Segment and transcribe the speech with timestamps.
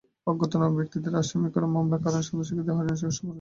[0.27, 3.27] অজ্ঞাতনামা ব্যক্তিদের আসামি করে মামলার কারণে সাধারণ শিক্ষার্থীরা হয়রানি আশঙ্কা করছেন।